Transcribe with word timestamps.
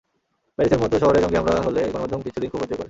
প্যারিসের 0.59 0.79
মতো 0.79 0.95
শহরে 0.99 1.19
জঙ্গি 1.23 1.37
হামলা 1.37 1.61
হলে 1.61 1.81
গণমাধ্যম 1.85 2.21
কিছুদিন 2.21 2.49
খুব 2.49 2.59
হইচই 2.61 2.69
করে। 2.69 2.79